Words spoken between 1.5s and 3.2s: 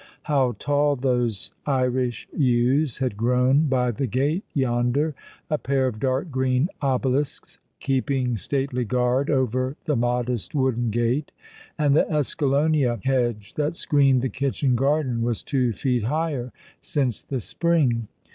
Irish yews had